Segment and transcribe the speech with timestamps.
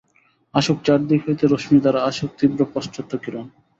[0.53, 3.45] আসুক চারিদিক হইতে রশ্মিধারা, আসুক তীব্র পাশ্চাত্য কিরণ।